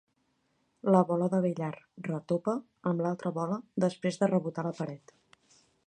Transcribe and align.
La 0.95 1.01
bola 1.09 1.27
de 1.33 1.41
billar 1.43 1.69
retopà 2.07 2.57
amb 2.93 3.05
l'altra 3.07 3.33
bola 3.37 3.61
després 3.87 4.19
de 4.23 4.31
rebotar 4.35 4.65
a 4.69 4.71
la 4.71 4.77
paret. 4.81 5.17